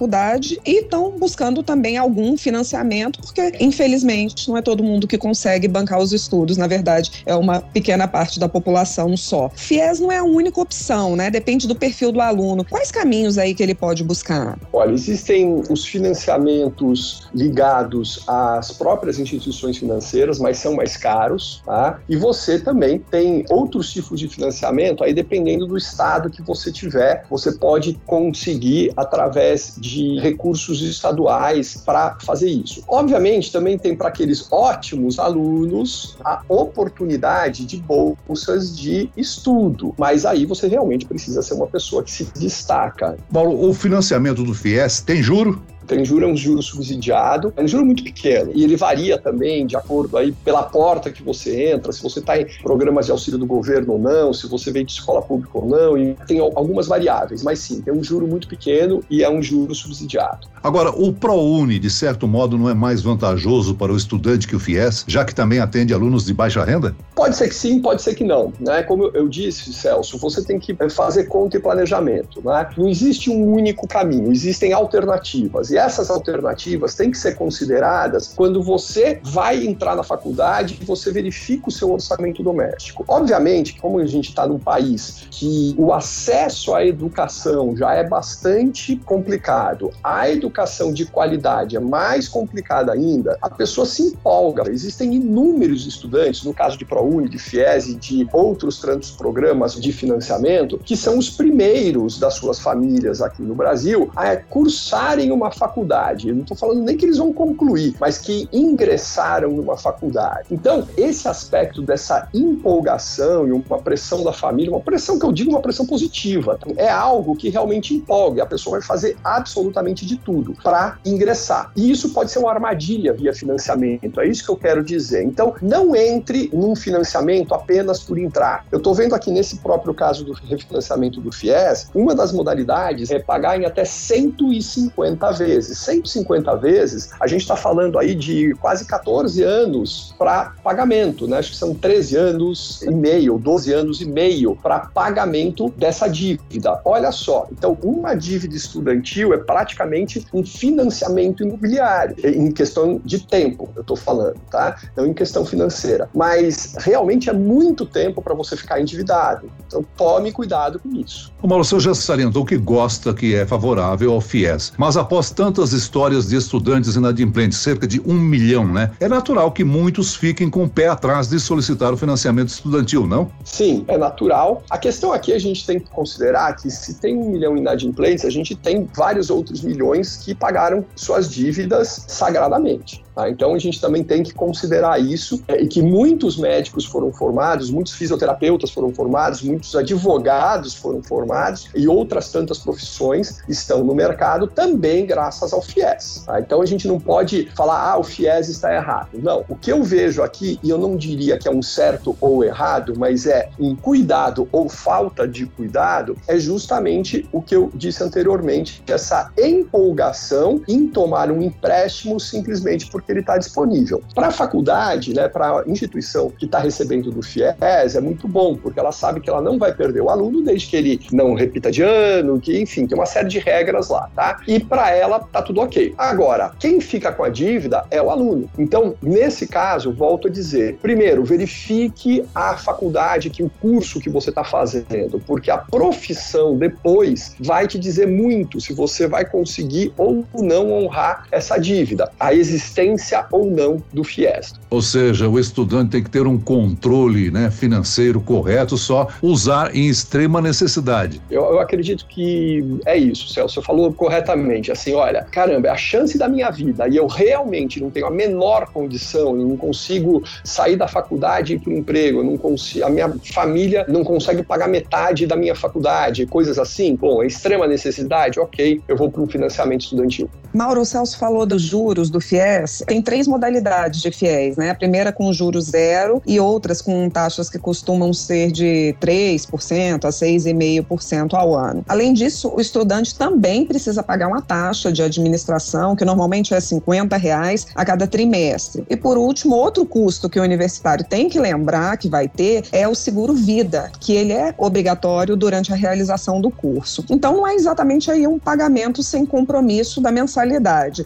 e 0.64 0.80
estão 0.80 1.18
buscando 1.18 1.62
também 1.62 1.96
algum 1.96 2.36
financiamento, 2.36 3.20
porque 3.20 3.52
infelizmente 3.60 4.48
não 4.48 4.56
é 4.56 4.62
todo 4.62 4.82
mundo 4.82 5.06
que 5.06 5.16
consegue 5.16 5.68
bancar 5.68 5.98
os 5.98 6.12
estudos, 6.12 6.56
na 6.56 6.66
verdade, 6.66 7.22
é 7.24 7.34
uma 7.34 7.60
pequena 7.60 8.06
parte 8.06 8.38
da 8.38 8.48
população 8.48 9.16
só. 9.16 9.50
FIES 9.54 10.00
não 10.00 10.12
é 10.12 10.18
a 10.18 10.24
única 10.24 10.60
opção, 10.60 11.16
né? 11.16 11.30
Depende 11.30 11.66
do 11.66 11.74
perfil 11.74 12.12
do 12.12 12.20
aluno. 12.20 12.64
Quais 12.64 12.90
caminhos 12.90 13.38
aí 13.38 13.54
que 13.54 13.62
ele 13.62 13.74
pode 13.74 14.04
buscar? 14.04 14.58
Olha, 14.72 14.92
existem 14.92 15.62
os 15.70 15.84
financiamentos 15.84 17.28
ligados 17.34 18.24
às 18.26 18.72
próprias 18.72 19.18
instituições 19.18 19.78
financeiras, 19.78 20.38
mas 20.38 20.58
são 20.58 20.74
mais 20.74 20.96
caros, 20.96 21.62
tá? 21.64 22.00
E 22.08 22.16
você 22.16 22.58
também 22.58 22.98
tem 22.98 23.44
outros 23.50 23.92
tipos 23.92 24.20
de 24.20 24.28
financiamento, 24.28 25.04
aí 25.04 25.14
dependendo 25.14 25.66
do 25.66 25.76
estado 25.76 26.30
que 26.30 26.42
você 26.42 26.72
tiver, 26.72 27.24
você 27.30 27.52
pode 27.52 27.98
conseguir 28.06 28.92
através 28.96 29.74
de 29.78 29.85
recursos 30.20 30.82
estaduais 30.82 31.76
para 31.76 32.16
fazer 32.20 32.48
isso. 32.48 32.82
Obviamente, 32.88 33.52
também 33.52 33.78
tem 33.78 33.96
para 33.96 34.08
aqueles 34.08 34.46
ótimos 34.50 35.18
alunos 35.18 36.16
a 36.24 36.42
oportunidade 36.48 37.64
de 37.64 37.76
bolsas 37.78 38.76
de 38.76 39.10
estudo, 39.16 39.94
mas 39.98 40.24
aí 40.24 40.46
você 40.46 40.68
realmente 40.68 41.06
precisa 41.06 41.42
ser 41.42 41.54
uma 41.54 41.66
pessoa 41.66 42.02
que 42.02 42.10
se 42.10 42.24
destaca. 42.36 43.16
Paulo, 43.32 43.68
o 43.68 43.74
financiamento 43.74 44.42
do 44.42 44.54
FIES 44.54 45.00
tem 45.00 45.22
juro? 45.22 45.62
Tem 45.86 46.04
juro 46.04 46.24
é 46.24 46.28
um 46.28 46.36
juro 46.36 46.62
subsidiado, 46.62 47.52
é 47.56 47.62
um 47.62 47.68
juro 47.68 47.84
muito 47.84 48.02
pequeno 48.02 48.50
e 48.54 48.64
ele 48.64 48.76
varia 48.76 49.18
também 49.18 49.66
de 49.66 49.76
acordo 49.76 50.16
aí 50.16 50.32
pela 50.32 50.62
porta 50.62 51.10
que 51.10 51.22
você 51.22 51.70
entra, 51.70 51.92
se 51.92 52.02
você 52.02 52.20
está 52.20 52.40
em 52.40 52.46
programas 52.62 53.06
de 53.06 53.12
auxílio 53.12 53.38
do 53.38 53.46
governo 53.46 53.94
ou 53.94 53.98
não, 53.98 54.32
se 54.32 54.48
você 54.48 54.70
veio 54.72 54.84
de 54.84 54.92
escola 54.92 55.22
pública 55.22 55.50
ou 55.54 55.68
não, 55.68 55.96
e 55.96 56.14
tem 56.26 56.40
algumas 56.40 56.86
variáveis, 56.86 57.42
mas 57.42 57.58
sim, 57.58 57.80
tem 57.80 57.92
um 57.92 58.02
juro 58.02 58.26
muito 58.26 58.48
pequeno 58.48 59.02
e 59.10 59.22
é 59.22 59.30
um 59.30 59.42
juro 59.42 59.74
subsidiado. 59.74 60.48
Agora, 60.62 60.90
o 60.90 61.12
ProUni, 61.12 61.78
de 61.78 61.90
certo 61.90 62.26
modo, 62.26 62.58
não 62.58 62.68
é 62.68 62.74
mais 62.74 63.00
vantajoso 63.00 63.74
para 63.74 63.92
o 63.92 63.96
estudante 63.96 64.48
que 64.48 64.56
o 64.56 64.58
FIES, 64.58 65.04
já 65.06 65.24
que 65.24 65.34
também 65.34 65.60
atende 65.60 65.94
alunos 65.94 66.24
de 66.24 66.34
baixa 66.34 66.64
renda? 66.64 66.94
Pode 67.14 67.36
ser 67.36 67.48
que 67.48 67.54
sim, 67.54 67.80
pode 67.80 68.02
ser 68.02 68.14
que 68.14 68.24
não. 68.24 68.52
Né? 68.58 68.82
Como 68.82 69.04
eu 69.14 69.28
disse, 69.28 69.72
Celso, 69.72 70.18
você 70.18 70.42
tem 70.42 70.58
que 70.58 70.76
fazer 70.90 71.24
conta 71.24 71.56
e 71.56 71.60
planejamento. 71.60 72.42
Né? 72.44 72.68
Não 72.76 72.88
existe 72.88 73.30
um 73.30 73.48
único 73.52 73.86
caminho, 73.86 74.32
existem 74.32 74.72
alternativas. 74.72 75.70
E 75.76 75.78
essas 75.78 76.08
alternativas 76.08 76.94
têm 76.94 77.10
que 77.10 77.18
ser 77.18 77.36
consideradas 77.36 78.32
quando 78.34 78.62
você 78.62 79.20
vai 79.22 79.66
entrar 79.66 79.94
na 79.94 80.02
faculdade 80.02 80.78
e 80.80 80.84
você 80.86 81.12
verifica 81.12 81.68
o 81.68 81.70
seu 81.70 81.92
orçamento 81.92 82.42
doméstico. 82.42 83.04
Obviamente, 83.06 83.78
como 83.78 83.98
a 83.98 84.06
gente 84.06 84.30
está 84.30 84.46
num 84.46 84.58
país 84.58 85.26
que 85.30 85.74
o 85.76 85.92
acesso 85.92 86.74
à 86.74 86.82
educação 86.82 87.76
já 87.76 87.92
é 87.92 88.02
bastante 88.02 88.96
complicado, 88.96 89.90
a 90.02 90.30
educação 90.30 90.94
de 90.94 91.04
qualidade 91.04 91.76
é 91.76 91.80
mais 91.80 92.26
complicada 92.26 92.92
ainda, 92.92 93.36
a 93.42 93.50
pessoa 93.50 93.86
se 93.86 94.00
empolga. 94.00 94.70
Existem 94.70 95.12
inúmeros 95.12 95.86
estudantes, 95.86 96.42
no 96.42 96.54
caso 96.54 96.78
de 96.78 96.86
ProUni, 96.86 97.28
de 97.28 97.38
FIES 97.38 97.88
e 97.88 97.94
de 97.96 98.26
outros 98.32 98.80
tantos 98.80 99.10
programas 99.10 99.74
de 99.74 99.92
financiamento, 99.92 100.78
que 100.78 100.96
são 100.96 101.18
os 101.18 101.28
primeiros 101.28 102.18
das 102.18 102.32
suas 102.32 102.58
famílias 102.58 103.20
aqui 103.20 103.42
no 103.42 103.54
Brasil 103.54 104.10
a 104.16 104.36
cursarem 104.36 105.30
uma 105.30 105.50
faculdade 105.50 105.65
faculdade. 105.66 106.28
Eu 106.28 106.34
não 106.34 106.42
estou 106.42 106.56
falando 106.56 106.82
nem 106.82 106.96
que 106.96 107.04
eles 107.04 107.18
vão 107.18 107.32
concluir, 107.32 107.94
mas 108.00 108.18
que 108.18 108.48
ingressaram 108.52 109.50
numa 109.50 109.76
faculdade. 109.76 110.46
Então, 110.50 110.86
esse 110.96 111.28
aspecto 111.28 111.82
dessa 111.82 112.28
empolgação 112.32 113.46
e 113.48 113.52
uma 113.52 113.78
pressão 113.78 114.22
da 114.22 114.32
família, 114.32 114.70
uma 114.70 114.80
pressão 114.80 115.18
que 115.18 115.26
eu 115.26 115.32
digo 115.32 115.50
uma 115.50 115.60
pressão 115.60 115.84
positiva, 115.86 116.58
é 116.76 116.88
algo 116.88 117.36
que 117.36 117.48
realmente 117.48 117.94
empolga. 117.94 118.42
A 118.42 118.46
pessoa 118.46 118.78
vai 118.78 118.86
fazer 118.86 119.16
absolutamente 119.24 120.06
de 120.06 120.16
tudo 120.16 120.54
para 120.62 120.98
ingressar. 121.04 121.72
E 121.76 121.90
isso 121.90 122.10
pode 122.10 122.30
ser 122.30 122.38
uma 122.38 122.52
armadilha 122.52 123.12
via 123.12 123.34
financiamento. 123.34 124.20
É 124.20 124.26
isso 124.26 124.44
que 124.44 124.50
eu 124.50 124.56
quero 124.56 124.84
dizer. 124.84 125.24
Então, 125.24 125.54
não 125.60 125.96
entre 125.96 126.50
num 126.52 126.76
financiamento 126.76 127.54
apenas 127.54 128.02
por 128.02 128.18
entrar. 128.18 128.64
Eu 128.70 128.78
estou 128.78 128.94
vendo 128.94 129.14
aqui 129.14 129.30
nesse 129.30 129.56
próprio 129.58 129.94
caso 129.94 130.24
do 130.24 130.32
refinanciamento 130.32 131.20
do 131.20 131.32
FIES, 131.32 131.90
uma 131.94 132.14
das 132.14 132.32
modalidades 132.32 133.10
é 133.10 133.18
pagar 133.18 133.60
em 133.60 133.64
até 133.64 133.84
150 133.84 135.32
vezes 135.32 135.55
vezes, 135.56 135.78
150 135.78 136.56
vezes, 136.56 137.10
a 137.18 137.26
gente 137.26 137.40
está 137.40 137.56
falando 137.56 137.98
aí 137.98 138.14
de 138.14 138.54
quase 138.60 138.84
14 138.84 139.42
anos 139.42 140.14
para 140.18 140.52
pagamento, 140.62 141.26
né? 141.26 141.38
Acho 141.38 141.50
que 141.50 141.56
são 141.56 141.74
13 141.74 142.16
anos 142.16 142.82
e 142.82 142.90
meio, 142.90 143.38
12 143.38 143.72
anos 143.72 144.00
e 144.00 144.06
meio 144.06 144.56
para 144.56 144.80
pagamento 144.80 145.72
dessa 145.76 146.06
dívida. 146.08 146.80
Olha 146.84 147.10
só, 147.10 147.46
então 147.50 147.76
uma 147.82 148.14
dívida 148.14 148.54
estudantil 148.54 149.32
é 149.32 149.38
praticamente 149.38 150.24
um 150.32 150.44
financiamento 150.44 151.42
imobiliário, 151.42 152.16
em 152.24 152.50
questão 152.52 153.00
de 153.04 153.20
tempo, 153.26 153.68
eu 153.74 153.80
estou 153.80 153.96
falando, 153.96 154.36
tá? 154.50 154.76
Não 154.96 155.06
em 155.06 155.14
questão 155.14 155.44
financeira. 155.44 156.08
Mas 156.14 156.74
realmente 156.78 157.30
é 157.30 157.32
muito 157.32 157.86
tempo 157.86 158.20
para 158.22 158.34
você 158.34 158.56
ficar 158.56 158.80
endividado. 158.80 159.50
Então 159.66 159.84
tome 159.96 160.32
cuidado 160.32 160.78
com 160.78 160.90
isso. 160.96 161.32
O 161.42 161.48
Mauro, 161.48 161.64
você 161.64 161.78
já 161.80 161.94
salientou 161.94 162.44
que 162.44 162.56
gosta, 162.56 163.14
que 163.14 163.34
é 163.34 163.46
favorável 163.46 164.12
ao 164.12 164.20
FIES, 164.20 164.72
mas 164.76 164.96
após 164.96 165.30
tantas 165.46 165.72
histórias 165.72 166.26
de 166.28 166.34
estudantes 166.34 166.96
inadimplentes, 166.96 167.58
cerca 167.58 167.86
de 167.86 168.00
um 168.04 168.14
milhão, 168.14 168.66
né? 168.66 168.90
É 168.98 169.06
natural 169.06 169.52
que 169.52 169.62
muitos 169.62 170.16
fiquem 170.16 170.50
com 170.50 170.64
o 170.64 170.68
pé 170.68 170.88
atrás 170.88 171.28
de 171.28 171.38
solicitar 171.38 171.92
o 171.92 171.96
financiamento 171.96 172.48
estudantil, 172.48 173.06
não? 173.06 173.30
Sim, 173.44 173.84
é 173.86 173.96
natural. 173.96 174.64
A 174.68 174.76
questão 174.76 175.12
aqui 175.12 175.32
a 175.32 175.38
gente 175.38 175.64
tem 175.64 175.78
que 175.78 175.88
considerar 175.88 176.56
que 176.56 176.68
se 176.68 176.94
tem 176.94 177.16
um 177.16 177.30
milhão 177.30 177.56
inadimplentes, 177.56 178.24
a 178.24 178.30
gente 178.30 178.56
tem 178.56 178.88
vários 178.96 179.30
outros 179.30 179.62
milhões 179.62 180.16
que 180.16 180.34
pagaram 180.34 180.84
suas 180.96 181.30
dívidas 181.30 182.06
sagradamente. 182.08 183.06
Tá? 183.16 183.30
Então 183.30 183.54
a 183.54 183.58
gente 183.58 183.80
também 183.80 184.04
tem 184.04 184.22
que 184.22 184.34
considerar 184.34 185.00
isso 185.00 185.42
é, 185.48 185.62
e 185.62 185.66
que 185.66 185.80
muitos 185.80 186.36
médicos 186.36 186.84
foram 186.84 187.10
formados, 187.10 187.70
muitos 187.70 187.94
fisioterapeutas 187.94 188.70
foram 188.70 188.92
formados, 188.92 189.40
muitos 189.40 189.74
advogados 189.74 190.74
foram 190.74 191.02
formados 191.02 191.70
e 191.74 191.88
outras 191.88 192.30
tantas 192.30 192.58
profissões 192.58 193.38
estão 193.48 193.82
no 193.82 193.94
mercado 193.94 194.46
também 194.46 195.06
graças 195.06 195.35
ao 195.42 195.62
FIES. 195.62 196.24
Tá? 196.26 196.40
Então 196.40 196.60
a 196.62 196.66
gente 196.66 196.86
não 196.88 196.98
pode 196.98 197.48
falar, 197.54 197.90
ah, 197.90 197.98
o 197.98 198.02
FIES 198.02 198.48
está 198.48 198.74
errado. 198.74 199.08
Não. 199.14 199.44
O 199.48 199.56
que 199.56 199.70
eu 199.70 199.82
vejo 199.82 200.22
aqui, 200.22 200.58
e 200.62 200.70
eu 200.70 200.78
não 200.78 200.96
diria 200.96 201.38
que 201.38 201.48
é 201.48 201.50
um 201.50 201.62
certo 201.62 202.16
ou 202.20 202.44
errado, 202.44 202.94
mas 202.96 203.26
é 203.26 203.48
um 203.58 203.74
cuidado 203.74 204.48
ou 204.52 204.68
falta 204.68 205.26
de 205.26 205.46
cuidado, 205.46 206.16
é 206.26 206.38
justamente 206.38 207.28
o 207.32 207.40
que 207.42 207.54
eu 207.54 207.70
disse 207.74 208.02
anteriormente, 208.02 208.82
essa 208.86 209.30
empolgação 209.36 210.62
em 210.68 210.86
tomar 210.86 211.30
um 211.30 211.42
empréstimo 211.42 212.18
simplesmente 212.18 212.90
porque 212.90 213.12
ele 213.12 213.20
está 213.20 213.38
disponível. 213.38 214.02
Para 214.14 214.28
a 214.28 214.30
faculdade, 214.30 215.14
né, 215.14 215.28
para 215.28 215.60
a 215.60 215.64
instituição 215.66 216.30
que 216.30 216.46
está 216.46 216.58
recebendo 216.58 217.10
do 217.10 217.22
FIES, 217.22 217.94
é 217.94 218.00
muito 218.00 218.28
bom, 218.28 218.56
porque 218.56 218.78
ela 218.78 218.92
sabe 218.92 219.20
que 219.20 219.30
ela 219.30 219.40
não 219.40 219.58
vai 219.58 219.74
perder 219.74 220.00
o 220.00 220.10
aluno 220.10 220.42
desde 220.42 220.68
que 220.68 220.76
ele 220.76 221.00
não 221.12 221.34
repita 221.34 221.70
de 221.70 221.82
ano, 221.82 222.40
que 222.40 222.58
enfim, 222.60 222.86
tem 222.86 222.96
uma 222.96 223.06
série 223.06 223.28
de 223.28 223.38
regras 223.38 223.88
lá, 223.88 224.10
tá? 224.14 224.40
E 224.46 224.58
para 224.60 224.90
ela 224.90 225.15
ela 225.16 225.20
tá 225.20 225.42
tudo 225.42 225.60
ok. 225.60 225.94
Agora, 225.96 226.52
quem 226.58 226.80
fica 226.80 227.10
com 227.10 227.24
a 227.24 227.28
dívida 227.28 227.84
é 227.90 228.00
o 228.00 228.10
aluno. 228.10 228.48
Então, 228.58 228.94
nesse 229.02 229.46
caso, 229.46 229.92
volto 229.92 230.28
a 230.28 230.30
dizer, 230.30 230.78
primeiro, 230.82 231.24
verifique 231.24 232.24
a 232.34 232.56
faculdade, 232.56 233.30
que 233.30 233.42
o 233.42 233.50
curso 233.60 234.00
que 234.00 234.10
você 234.10 234.30
está 234.30 234.44
fazendo, 234.44 235.20
porque 235.26 235.50
a 235.50 235.58
profissão 235.58 236.56
depois 236.56 237.34
vai 237.40 237.66
te 237.66 237.78
dizer 237.78 238.06
muito 238.06 238.60
se 238.60 238.72
você 238.72 239.06
vai 239.06 239.24
conseguir 239.24 239.92
ou 239.96 240.24
não 240.34 240.72
honrar 240.72 241.26
essa 241.30 241.56
dívida, 241.58 242.10
a 242.20 242.34
existência 242.34 243.24
ou 243.30 243.50
não 243.50 243.82
do 243.92 244.04
FIES. 244.04 244.54
Ou 244.70 244.82
seja, 244.82 245.28
o 245.28 245.38
estudante 245.38 245.90
tem 245.90 246.02
que 246.02 246.10
ter 246.10 246.26
um 246.26 246.38
controle 246.38 247.30
né, 247.30 247.50
financeiro 247.50 248.20
correto, 248.20 248.76
só 248.76 249.08
usar 249.22 249.74
em 249.74 249.88
extrema 249.88 250.40
necessidade. 250.40 251.20
Eu, 251.30 251.44
eu 251.44 251.60
acredito 251.60 252.06
que 252.06 252.78
é 252.84 252.96
isso, 252.96 253.28
Celso. 253.28 253.56
Você 253.56 253.62
falou 253.62 253.92
corretamente. 253.92 254.70
Assim, 254.70 254.92
olha, 255.06 255.26
caramba, 255.30 255.68
é 255.68 255.70
a 255.70 255.76
chance 255.76 256.18
da 256.18 256.28
minha 256.28 256.50
vida 256.50 256.88
e 256.88 256.96
eu 256.96 257.06
realmente 257.06 257.80
não 257.80 257.90
tenho 257.90 258.06
a 258.06 258.10
menor 258.10 258.66
condição, 258.72 259.38
eu 259.38 259.46
não 259.46 259.56
consigo 259.56 260.22
sair 260.44 260.76
da 260.76 260.88
faculdade 260.88 261.52
e 261.52 261.56
ir 261.56 261.60
para 261.60 261.70
o 261.70 261.76
emprego, 261.76 262.22
não 262.22 262.36
consigo, 262.36 262.84
a 262.84 262.90
minha 262.90 263.12
família 263.32 263.84
não 263.88 264.04
consegue 264.04 264.42
pagar 264.42 264.68
metade 264.68 265.26
da 265.26 265.36
minha 265.36 265.54
faculdade, 265.54 266.26
coisas 266.26 266.58
assim. 266.58 266.96
Bom, 266.96 267.22
é 267.22 267.26
extrema 267.26 267.66
necessidade, 267.66 268.38
ok, 268.40 268.80
eu 268.86 268.96
vou 268.96 269.10
para 269.10 269.22
um 269.22 269.26
financiamento 269.26 269.82
estudantil. 269.82 270.28
Mauro, 270.56 270.86
Celso 270.86 271.18
falou 271.18 271.44
dos 271.44 271.60
juros 271.60 272.08
do 272.08 272.18
FIES. 272.18 272.82
Tem 272.86 273.02
três 273.02 273.28
modalidades 273.28 274.00
de 274.00 274.10
FIES, 274.10 274.56
né? 274.56 274.70
A 274.70 274.74
primeira 274.74 275.12
com 275.12 275.30
juros 275.30 275.66
zero 275.66 276.22
e 276.26 276.40
outras 276.40 276.80
com 276.80 277.10
taxas 277.10 277.50
que 277.50 277.58
costumam 277.58 278.10
ser 278.14 278.50
de 278.50 278.96
3% 278.98 280.06
a 280.06 280.08
6,5% 280.08 281.34
ao 281.34 281.54
ano. 281.54 281.84
Além 281.86 282.14
disso, 282.14 282.50
o 282.56 282.58
estudante 282.58 283.14
também 283.14 283.66
precisa 283.66 284.02
pagar 284.02 284.28
uma 284.28 284.40
taxa 284.40 284.90
de 284.90 285.02
administração, 285.02 285.94
que 285.94 286.06
normalmente 286.06 286.54
é 286.54 286.60
50 286.60 287.18
reais 287.18 287.66
a 287.74 287.84
cada 287.84 288.06
trimestre. 288.06 288.82
E 288.88 288.96
por 288.96 289.18
último, 289.18 289.54
outro 289.54 289.84
custo 289.84 290.26
que 290.26 290.40
o 290.40 290.42
universitário 290.42 291.04
tem 291.04 291.28
que 291.28 291.38
lembrar 291.38 291.98
que 291.98 292.08
vai 292.08 292.28
ter 292.28 292.64
é 292.72 292.88
o 292.88 292.94
seguro 292.94 293.34
vida, 293.34 293.90
que 294.00 294.14
ele 294.14 294.32
é 294.32 294.54
obrigatório 294.56 295.36
durante 295.36 295.70
a 295.70 295.76
realização 295.76 296.40
do 296.40 296.50
curso. 296.50 297.04
Então 297.10 297.36
não 297.36 297.46
é 297.46 297.54
exatamente 297.54 298.10
aí 298.10 298.26
um 298.26 298.38
pagamento 298.38 299.02
sem 299.02 299.26
compromisso 299.26 300.00
da 300.00 300.10
mensalidade. 300.10 300.45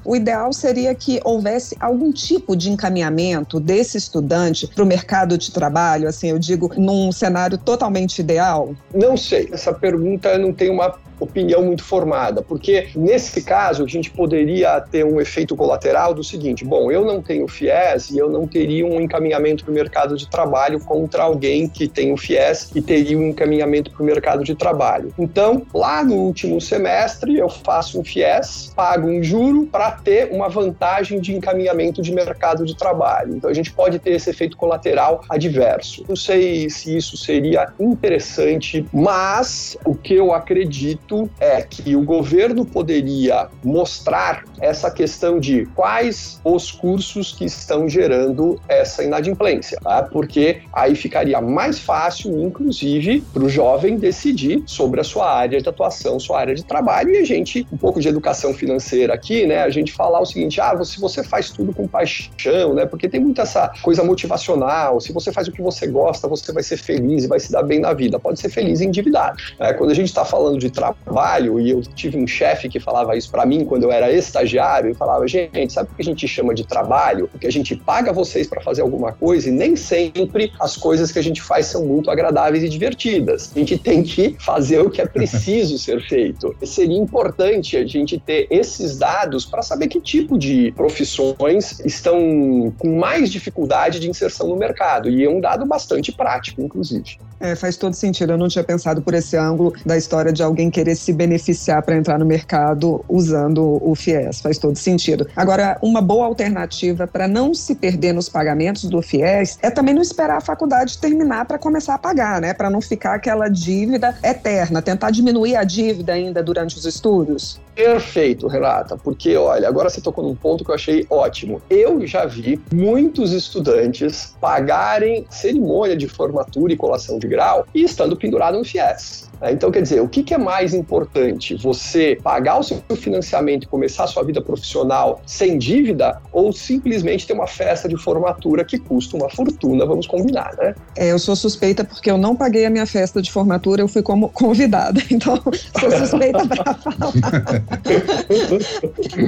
O 0.05 0.15
ideal 0.15 0.53
seria 0.53 0.95
que 0.95 1.21
houvesse 1.25 1.77
algum 1.81 2.13
tipo 2.13 2.55
de 2.55 2.71
encaminhamento 2.71 3.59
desse 3.59 3.99
estudante 3.99 4.67
para 4.67 4.85
o 4.85 4.87
mercado 4.87 5.37
de 5.37 5.51
trabalho, 5.51 6.09
assim, 6.09 6.29
eu 6.31 6.39
digo, 6.39 6.71
num 6.77 7.11
cenário 7.13 7.59
totalmente 7.59 8.19
ideal? 8.19 8.75
Não 8.95 9.17
sei. 9.17 9.49
Essa 9.53 9.73
pergunta 9.73 10.37
não 10.39 10.53
tem 10.53 10.71
uma 10.71 10.95
opinião 11.21 11.63
muito 11.63 11.85
formada, 11.85 12.43
porque 12.43 12.89
nesse 12.97 13.43
caso 13.43 13.85
a 13.85 13.87
gente 13.87 14.11
poderia 14.11 14.81
ter 14.81 15.05
um 15.05 15.21
efeito 15.21 15.55
colateral 15.55 16.15
do 16.15 16.25
seguinte: 16.25 16.65
bom, 16.65 16.91
eu 16.91 17.05
não 17.05 17.23
tenho 17.23 17.47
FIES 17.47 18.11
e 18.11 18.19
eu 18.19 18.31
não 18.31 18.47
teria 18.47 18.87
um 18.87 19.01
encaminhamento 19.01 19.65
para 19.65 19.71
o 19.71 19.75
mercado 19.75 20.17
de 20.17 20.29
trabalho 20.29 20.81
contra 20.81 21.23
alguém 21.23 21.69
que 21.69 21.87
tem 21.87 22.13
o 22.13 22.17
FIES 22.17 22.71
e 22.75 22.81
teria 22.81 23.19
um 23.19 23.29
encaminhamento 23.29 23.91
para 23.91 24.03
o 24.03 24.07
mercado 24.07 24.43
de 24.43 24.55
trabalho. 24.55 25.13
Então, 25.19 25.67
lá 25.75 26.03
no 26.03 26.15
último 26.15 26.61
semestre, 26.61 27.37
eu 27.37 27.49
faço 27.49 28.01
um 28.01 28.05
FIES, 28.05 28.73
pago 28.75 29.09
um 29.09 29.23
juro 29.23 29.67
para 29.67 29.91
ter 29.93 30.31
uma 30.33 30.49
vantagem 30.49 31.21
de 31.21 31.35
encaminhamento 31.35 32.01
de 32.01 32.13
mercado 32.13 32.65
de 32.65 32.75
trabalho. 32.75 33.37
Então, 33.37 33.51
a 33.51 33.55
gente 33.55 33.73
pode 33.73 33.99
ter 33.99 34.13
esse 34.13 34.31
efeito 34.31 34.57
colateral 34.57 35.23
adverso. 35.29 36.05
Não 36.09 36.17
sei 36.17 36.71
se 36.71 36.97
isso 36.97 37.17
seria 37.17 37.73
interessante, 37.79 38.87
mas 38.93 39.77
o 39.85 39.95
que 39.95 40.15
eu 40.15 40.33
acredito 40.33 41.10
é 41.39 41.63
que 41.63 41.95
o 41.95 42.03
governo 42.03 42.65
poderia 42.65 43.49
mostrar 43.65 44.45
essa 44.61 44.91
questão 44.91 45.39
de 45.39 45.67
quais 45.75 46.41
os 46.45 46.73
cursos 46.73 47.33
que 47.33 47.45
estão 47.45 47.89
gerando 47.89 48.61
essa 48.69 49.05
inadimplência, 49.05 49.79
tá? 49.83 50.03
porque 50.03 50.63
aí 50.73 50.95
ficaria 50.95 51.41
mais 51.41 51.79
fácil, 51.79 52.41
inclusive, 52.41 53.21
para 53.33 53.43
o 53.43 53.49
jovem 53.49 53.97
decidir 53.97 54.63
sobre 54.67 55.01
a 55.01 55.05
sua 55.05 55.31
área 55.33 55.61
de 55.61 55.69
atuação, 55.69 56.19
sua 56.19 56.41
área 56.41 56.55
de 56.55 56.65
trabalho, 56.65 57.11
e 57.11 57.19
a 57.19 57.25
gente, 57.25 57.67
um 57.73 57.77
pouco 57.77 58.01
de 58.01 58.09
educação 58.09 58.55
financeira 58.55 59.15
aqui, 59.15 59.47
né, 59.47 59.63
a 59.63 59.71
gente 59.71 59.93
falar 59.93 60.21
o 60.21 60.27
seguinte, 60.27 60.61
ah, 60.61 60.83
se 60.85 61.01
você 61.01 61.23
faz 61.23 61.51
tudo 61.51 61.73
com 61.73 61.87
paixão, 61.87 62.75
né, 62.75 62.87
porque 62.87 63.09
tem 63.09 63.21
muita 63.21 63.45
essa 63.51 63.73
coisa 63.83 64.05
motivacional, 64.05 65.01
se 65.01 65.13
você 65.13 65.33
faz 65.33 65.49
o 65.49 65.53
que 65.53 65.61
você 65.61 65.87
gosta, 65.87 66.29
você 66.29 66.53
vai 66.53 66.63
ser 66.63 66.77
feliz 66.77 67.25
e 67.25 67.27
vai 67.27 67.41
se 67.41 67.51
dar 67.51 67.63
bem 67.63 67.81
na 67.81 67.93
vida, 67.93 68.19
pode 68.19 68.39
ser 68.39 68.49
feliz 68.49 68.81
endividado. 68.81 69.37
Né? 69.59 69.73
Quando 69.73 69.91
a 69.91 69.95
gente 69.95 70.07
está 70.07 70.25
falando 70.25 70.59
de 70.59 70.71
trabalho, 70.71 71.00
trabalho, 71.05 71.61
e 71.61 71.71
eu 71.71 71.81
tive 71.83 72.17
um 72.17 72.27
chefe 72.27 72.69
que 72.69 72.79
falava 72.79 73.17
isso 73.17 73.31
para 73.31 73.45
mim 73.47 73.65
quando 73.65 73.85
eu 73.85 73.93
era 73.93 74.11
estagiário, 74.13 74.91
e 74.91 74.95
falava: 74.95 75.27
gente, 75.27 75.73
sabe 75.73 75.91
o 75.93 75.95
que 75.95 76.03
a 76.03 76.05
gente 76.05 76.27
chama 76.29 76.55
de 76.55 76.67
trabalho? 76.67 77.29
Porque 77.29 77.47
a 77.47 77.53
gente 77.53 77.75
paga 77.77 78.13
vocês 78.13 78.47
para 78.47 78.61
fazer 78.61 78.83
alguma 78.83 79.13
coisa 79.13 79.49
e 79.49 79.53
nem 79.53 79.77
sempre 79.77 80.53
as 80.61 80.77
coisas 80.77 81.11
que 81.11 81.19
a 81.19 81.23
gente 81.23 81.43
faz 81.43 81.67
são 81.67 81.85
muito 81.85 82.11
agradáveis 82.11 82.65
e 82.65 82.69
divertidas. 82.69 83.53
A 83.55 83.59
gente 83.59 83.79
tem 83.79 84.03
que 84.03 84.37
fazer 84.39 84.81
o 84.81 84.91
que 84.91 85.01
é 85.01 85.07
preciso 85.07 85.77
ser 85.79 86.01
feito. 86.03 86.55
E 86.61 86.67
seria 86.67 86.99
importante 86.99 87.77
a 87.77 87.87
gente 87.87 88.19
ter 88.19 88.47
esses 88.51 88.99
dados 88.99 89.45
para 89.45 89.63
saber 89.63 89.89
que 89.89 90.01
tipo 90.01 90.39
de 90.39 90.73
profissões 90.73 91.81
estão 91.81 92.73
com 92.79 92.99
mais 92.99 93.31
dificuldade 93.31 94.01
de 94.01 94.09
inserção 94.09 94.49
no 94.49 94.57
mercado. 94.57 95.09
E 95.09 95.25
é 95.25 95.29
um 95.29 95.41
dado 95.41 95.65
bastante 95.67 96.13
prático, 96.13 96.61
inclusive. 96.61 97.19
É, 97.41 97.55
faz 97.57 97.77
todo 97.77 97.95
sentido. 97.95 98.35
Eu 98.35 98.39
não 98.39 98.49
tinha 98.49 98.63
pensado 98.63 99.01
por 99.01 99.15
esse 99.15 99.37
ângulo 99.37 99.73
da 99.85 99.97
história 99.97 100.31
de 100.31 100.43
alguém 100.43 100.71
querer 100.71 100.95
se 100.95 101.11
beneficiar 101.11 101.83
para 101.83 101.97
entrar 101.97 102.19
no 102.19 102.27
mercado 102.27 103.03
usando 103.09 103.81
o 103.83 103.95
FIES. 103.95 104.43
Faz 104.43 104.59
todo 104.59 104.77
sentido. 104.77 105.27
Agora, 105.35 105.79
uma 105.81 106.03
boa 106.03 106.27
alternativa 106.27 107.07
para 107.07 107.27
não 107.27 107.55
se 107.55 107.75
perder 107.75 108.13
nos 108.13 108.29
pagamentos 108.29 108.85
do 108.85 109.01
FIES 109.01 109.59
é 109.63 109.71
também 109.71 109.95
não 109.95 110.03
esperar 110.03 110.37
a 110.37 110.41
faculdade 110.41 110.99
terminar 110.99 111.47
para 111.47 111.59
começar 111.59 111.95
a 111.95 111.99
pagar, 111.99 112.43
né? 112.43 112.53
Para 112.53 112.69
não 112.69 112.83
ficar 112.83 113.15
aquela 113.15 113.49
dívida 113.49 114.15
eterna, 114.23 114.83
tentar 114.83 115.11
diminuir 115.11 115.57
a 115.57 115.65
dívida 115.65 116.13
ainda 116.13 116.43
durante 116.43 116.77
os 116.77 116.85
estudos. 116.85 117.59
Perfeito, 117.75 118.47
Renata, 118.47 118.99
porque 118.99 119.35
olha, 119.37 119.67
agora 119.67 119.89
você 119.89 120.03
tocou 120.03 120.23
num 120.23 120.35
ponto 120.35 120.63
que 120.63 120.71
eu 120.71 120.75
achei 120.75 121.07
ótimo. 121.09 121.63
Eu 121.71 122.07
já 122.07 122.27
vi 122.27 122.61
muitos 122.71 123.33
estudantes 123.33 124.37
pagarem 124.39 125.25
cerimônia 125.31 125.97
de 125.97 126.07
formatura 126.07 126.75
e 126.75 126.77
colação 126.77 127.19
de 127.19 127.30
grau 127.31 127.67
e 127.75 127.83
estando 127.83 128.17
pendurado 128.17 128.59
no 128.59 128.65
FIES. 128.65 129.30
Né? 129.41 129.53
Então, 129.53 129.71
quer 129.71 129.83
dizer, 129.83 130.01
o 130.01 130.09
que, 130.09 130.35
é 130.35 130.39
mais 130.39 130.75
importante? 130.75 131.57
Você 131.57 132.19
pagar 132.23 132.59
o 132.59 132.63
seu 132.63 132.81
financiamento 132.97 133.65
e 133.65 133.67
começar 133.67 134.05
a 134.05 134.07
sua 134.07 134.23
vida 134.23 134.41
profissional 134.41 135.21
sem 135.27 135.59
dívida 135.59 136.21
ou 136.33 136.53
simplesmente 136.53 137.27
ter 137.27 137.33
uma 137.33 137.47
festa 137.47 137.89
de 137.89 137.97
formatura 137.97 138.65
que 138.65 138.79
custa 138.79 139.17
uma 139.17 139.29
fortuna, 139.31 139.87
vamos 139.87 140.07
combinar, 140.07 140.55
né? 140.57 140.75
É, 140.97 141.11
eu 141.11 141.19
sou 141.19 141.35
suspeita 141.35 141.85
porque 141.85 142.11
eu 142.11 142.19
não 142.19 142.37
paguei 142.37 142.67
a 142.67 142.71
minha 142.71 142.87
festa 142.87 143.21
de 143.21 143.31
formatura, 143.31 143.83
eu 143.83 143.89
fui 143.89 144.03
como 144.03 144.29
convidada, 144.29 145.01
então 145.11 145.41
sou 145.81 145.91
suspeita 145.91 146.47
para 146.47 146.75
falar. 146.75 147.13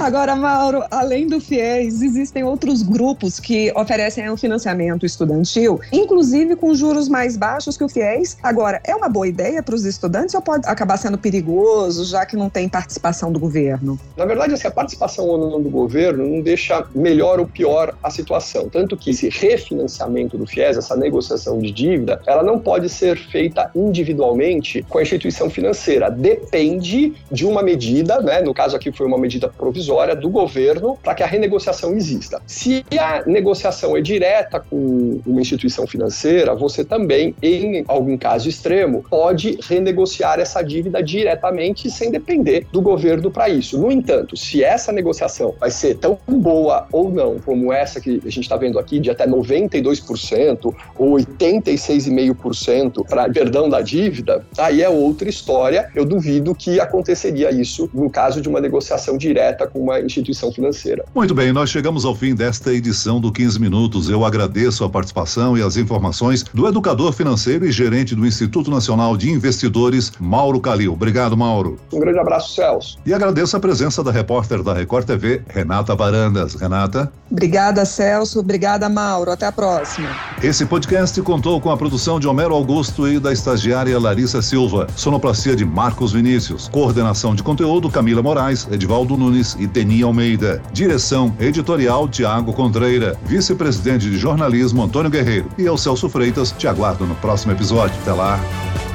Agora, 0.01 0.37
Mauro, 0.37 0.85
além 0.91 1.27
do 1.27 1.41
FIES, 1.41 2.03
existem 2.03 2.45
outros 2.45 2.83
grupos 2.83 3.41
que 3.41 3.73
oferecem 3.75 4.31
um 4.31 4.37
financiamento 4.37 5.07
estudantil, 5.07 5.81
inclusive 5.93 6.57
com 6.57 6.75
juros 6.75 7.09
mais 7.09 7.37
baixos 7.37 7.77
que 7.77 7.85
o 7.85 7.89
FIES. 7.89 8.37
Agora, 8.43 8.81
é 8.85 8.95
uma 8.95 9.09
boa 9.09 9.27
ideia 9.27 9.63
para 9.63 9.75
os 9.75 9.85
estudantes 9.85 10.02
estudantes 10.03 10.35
ou 10.35 10.43
pode 10.43 10.67
acabar 10.67 10.97
sendo 10.97 11.17
perigoso, 11.17 12.05
já 12.05 12.27
que 12.27 12.37
não 12.37 12.51
tem 12.51 12.69
participação 12.69 13.31
do 13.31 13.39
governo? 13.39 13.99
Na 14.17 14.25
verdade, 14.25 14.55
assim, 14.55 14.67
a 14.67 14.71
participação 14.71 15.27
ou 15.27 15.39
não 15.39 15.63
do 15.63 15.71
governo 15.71 16.27
não 16.27 16.41
deixa 16.41 16.85
melhor 16.93 17.39
ou 17.39 17.47
pior 17.47 17.95
a 18.03 18.11
situação. 18.11 18.69
Tanto 18.69 18.97
que 18.97 19.11
esse 19.11 19.29
refinanciamento 19.29 20.37
do 20.37 20.45
FIES, 20.45 20.77
essa 20.77 20.97
negociação 20.97 21.59
de 21.61 21.71
dívida, 21.71 22.21
ela 22.27 22.43
não 22.43 22.59
pode 22.59 22.89
ser 22.89 23.17
feita 23.17 23.71
individualmente 23.77 24.85
com 24.89 24.99
a 24.99 25.03
instituição 25.03 25.49
financeira. 25.49 26.11
Depende 26.11 27.15
de 27.31 27.47
uma 27.47 27.63
medida, 27.63 28.21
né? 28.21 28.43
no 28.43 28.53
caso 28.53 28.75
aqui 28.75 28.91
foi 28.91 29.07
uma 29.07 29.19
medida 29.19 29.49
provisória 29.49 30.17
do 30.17 30.29
governo, 30.29 30.99
para 31.03 31.15
que 31.15 31.23
a 31.23 31.27
renegociação 31.27 31.95
exista. 31.95 32.43
Se 32.47 32.85
a 32.99 33.23
negociação 33.25 33.97
é 33.97 34.01
direta 34.01 34.59
com 34.59 35.21
uma 35.25 35.41
instituição 35.41 35.87
financeira, 35.87 36.55
você 36.55 36.85
também, 36.85 37.35
em 37.41 37.85
algum 37.87 38.19
caso 38.19 38.49
extremo, 38.49 39.05
pode 39.09 39.59
renegociar 39.69 39.92
negociar 39.93 40.41
essa 40.41 40.63
dívida 40.63 41.03
diretamente 41.03 41.91
sem 41.91 42.11
depender 42.11 42.67
do 42.73 42.81
governo 42.81 43.31
para 43.31 43.49
isso. 43.49 43.79
No 43.79 43.93
entanto, 43.93 44.37
se 44.37 44.65
essa 44.65 44.91
negociação 44.91 45.55
vai 45.61 45.71
ser 45.71 45.97
tão 45.97 46.19
boa 46.27 46.87
ou 46.91 47.11
não, 47.11 47.39
como 47.39 47.73
essa 47.73 48.01
que 48.01 48.21
a 48.25 48.31
gente 48.31 48.41
está 48.41 48.57
vendo 48.57 48.79
aqui, 48.79 48.99
de 48.99 49.11
até 49.11 49.27
92% 49.27 50.75
ou 50.99 51.17
86,5% 51.17 53.07
para 53.07 53.29
perdão 53.29 53.69
da 53.69 53.83
dívida, 53.83 54.45
aí 54.57 54.83
é 54.83 54.89
outra 54.89 55.29
história. 55.29 55.91
Eu 55.95 56.05
duvido 56.05 56.55
que 56.55 56.81
aconteceria 56.81 57.51
isso 57.51 57.91
no 57.93 58.09
caso 58.09 58.41
de 58.41 58.49
uma 58.49 58.61
negociação 58.61 59.19
direta 59.19 59.67
com 59.67 59.81
uma 59.81 60.01
instituição 60.01 60.51
financeira. 60.51 61.05
Muito 61.15 61.35
bem, 61.35 61.53
nós 61.53 61.71
chegamos 61.71 62.05
ao 62.05 62.15
fim 62.15 62.35
desta 62.35 62.73
edição 62.73 63.21
do 63.21 63.31
15 63.31 63.61
Minutos. 63.61 64.09
Eu 64.09 64.25
agradeço 64.25 64.85
a 64.85 64.89
participação 64.89 65.57
e 65.57 65.63
as 65.63 65.77
informações 65.77 66.43
do 66.43 66.67
educador 66.67 67.13
financeiro 67.13 67.67
e 67.67 67.73
gerente 67.73 68.15
do 68.15 68.27
Instituto 68.27 68.71
Nacional 68.71 69.17
de 69.17 69.31
Investidores 69.31 69.82
Mauro 70.21 70.61
Calil. 70.61 70.93
Obrigado, 70.93 71.37
Mauro. 71.37 71.79
Um 71.93 72.01
grande 72.01 72.19
abraço, 72.19 72.55
Celso. 72.55 72.99
E 73.05 73.13
agradeço 73.13 73.57
a 73.57 73.61
presença 73.61 74.03
da 74.03 74.11
repórter 74.11 74.63
da 74.63 74.75
Record 74.75 75.07
TV, 75.07 75.43
Renata 75.49 75.95
Varandas. 75.95 76.55
Renata. 76.55 77.13
Obrigada, 77.31 77.85
Celso. 77.85 78.41
Obrigada, 78.41 78.89
Mauro. 78.89 79.31
Até 79.31 79.47
a 79.47 79.53
próxima. 79.53 80.09
Esse 80.43 80.67
podcast 80.67 81.21
contou 81.23 81.61
com 81.61 81.71
a 81.71 81.77
produção 81.77 82.21
de 82.21 82.29
Homero 82.29 82.55
Augusto 82.55 83.09
e 83.09 83.19
da 83.19 83.33
estagiária 83.33 83.99
Larissa 83.99 84.43
Silva, 84.43 84.87
sonoplastia 84.97 85.57
de 85.57 85.65
Marcos 85.65 86.13
Vinícius, 86.13 86.69
coordenação 86.69 87.35
de 87.35 87.43
conteúdo 87.43 87.91
Camila 87.91 88.23
Moraes, 88.23 88.67
Edivaldo 88.71 89.17
Nunes 89.17 89.57
e 89.59 89.67
Teni 89.67 90.03
Almeida, 90.03 90.63
direção 90.73 91.35
editorial 91.41 92.09
Tiago 92.09 92.53
Contreira, 92.53 93.17
vice-presidente 93.25 94.09
de 94.11 94.17
jornalismo 94.17 94.83
Antônio 94.83 95.11
Guerreiro 95.11 95.49
e 95.59 95.65
eu, 95.65 95.77
Celso 95.77 96.09
Freitas, 96.09 96.53
te 96.53 96.67
aguardo 96.67 97.07
no 97.07 97.15
próximo 97.17 97.53
episódio. 97.53 97.97
Até 98.03 98.13
lá. 98.13 98.92